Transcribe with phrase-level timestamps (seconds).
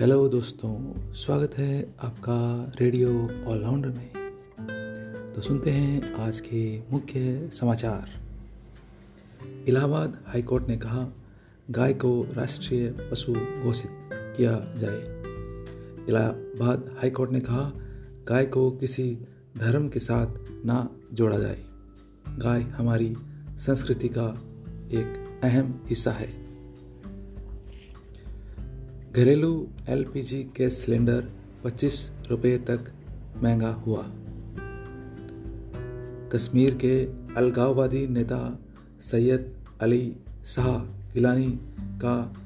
[0.00, 3.08] Hello दोस्तों, स्वागत है आपका रेडियो
[3.46, 4.10] ऑलराउंडर में।
[5.34, 8.10] तो सुनते हैं आज के मुख्य समाचार।
[9.68, 11.08] इलाहाबाद हाईकोर्ट ने कहा,
[11.70, 15.22] गाय को राष्ट्रीय पशु घोषित किया जाए।
[16.08, 17.72] इलाहाबाद हाईकोर्ट ने कहा,
[18.28, 19.18] गाय को किसी
[19.58, 20.26] धर्म के साथ
[20.64, 21.64] ना जोड़ा जाए।
[22.28, 23.16] गाय हमारी
[23.50, 24.28] संस्कृति का
[24.92, 26.45] एक अहम हिस्सा है।
[29.16, 31.28] घरेलू एलपीजी गैस सिलेंडर
[31.64, 32.92] 25 रुपए तक
[33.42, 34.02] महँगा हुआ।
[36.32, 37.04] कश्मीर के
[37.36, 38.58] अलगाववादी नेता
[39.00, 40.16] सैयद अली
[40.46, 40.78] शाह
[41.14, 42.36] गिलानी का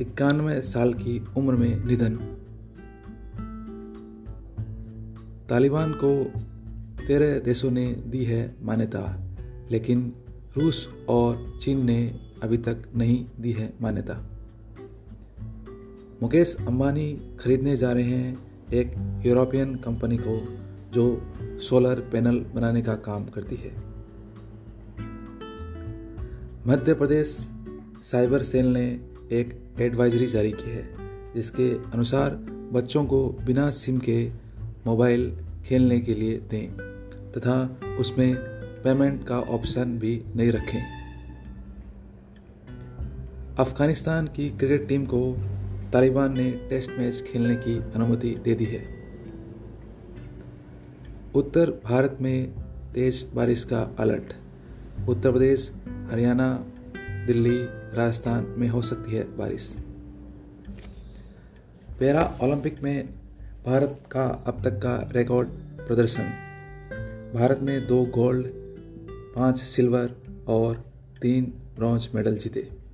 [0.00, 2.16] इक्यानवे साल की उम्र में निधन।
[5.48, 6.24] तालिबान को
[7.06, 9.26] तेरह देशों ने दी है मान्यता,
[9.70, 10.12] लेकिन
[10.56, 14.35] रूस और चीन ने अभी तक नहीं दी है मान्यता।
[16.22, 18.38] मुकेश अंबानी खरीदने जा रहे हैं
[18.72, 18.92] एक
[19.26, 20.36] यूरोपियन कंपनी को,
[20.94, 23.72] जो सोलर पैनल बनाने का काम करती है।
[26.66, 27.50] मध्य प्रदेश
[28.04, 29.00] साइबर सेल ने
[29.32, 30.88] एक एडवाइजरी जारी की है,
[31.34, 32.30] जिसके अनुसार
[32.72, 34.30] बच्चों को बिना सिम के
[34.86, 36.68] मोबाइल खेलने के लिए दें,
[37.32, 38.36] तथा उसमें
[38.84, 40.82] पेमेंट का ऑप्शन भी नहीं रखें।
[43.58, 45.36] अफ़गानिस्तान की क्रिकेट टीम को
[45.92, 48.88] तालिबान ने टेस्ट मैच खेलने की अनुमति दे दी है।
[51.34, 52.52] उत्तर भारत में
[52.94, 54.34] तेज बारिश का अलर्ट।
[55.08, 55.72] उत्तर प्रदेश,
[56.10, 56.66] हरियाणा,
[57.26, 57.58] दिल्ली,
[57.96, 59.76] राजस्थान में हो सकती है बारिश।
[62.00, 63.08] पैरा ओलंपिक में
[63.66, 65.48] भारत का अब तक का रिकॉर्ड
[65.86, 66.22] प्रदर्शन।
[67.34, 68.46] भारत ने दो गोल्ड,
[69.36, 70.14] पाँच सिल्वर
[70.48, 70.84] और
[71.22, 71.44] तीन
[71.76, 72.85] ब्रॉन्ज मेडल जीते।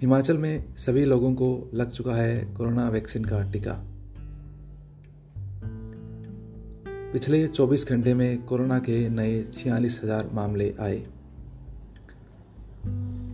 [0.00, 3.72] हिमाचल में सभी लोगों को लग चुका है कोरोना वैक्सीन का टीका।
[7.12, 11.02] पिछले 24 घंटे में कोरोना के नए छियालीस हज़ार मामले आए।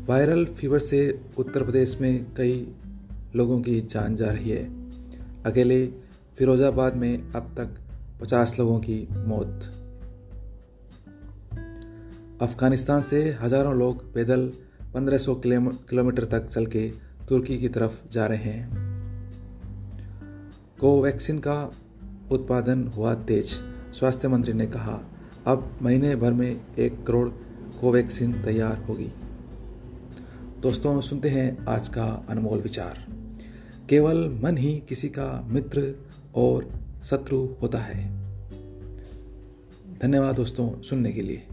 [0.08, 2.74] वायरल फीवर से उत्तर प्रदेश में कई
[3.36, 4.64] लोगों की जान जा रही है।
[5.46, 5.86] अकेले
[6.38, 7.78] फिरोजाबाद में अब तक
[8.22, 9.70] 50 लोगों की मौत।
[12.42, 14.52] अफ़गानिस्तान से हज़ारों लोग पैदल
[14.94, 15.34] 1500
[15.88, 16.92] किलोमीटर तक चल के
[17.28, 18.70] तुर्की की तरफ़ जा रहे हैं।
[20.80, 21.72] कोवैक्सीन का
[22.30, 23.46] उत्पादन हुआ तेज,
[23.98, 25.00] स्वास्थ्य मंत्री ने कहा।
[25.46, 27.28] अब महीने भर में एक करोड़
[27.80, 29.12] कोवैक्सीन तैयार होगी।
[30.60, 33.06] दोस्तों, सुनते हैं आज का अनमोल विचार।
[33.88, 35.94] केवल मन ही किसी का मित्र
[36.34, 36.68] और
[37.04, 38.20] शत्रु होता है।
[40.02, 41.46] धन्यवाद दोस्तों, सुनने के लिए।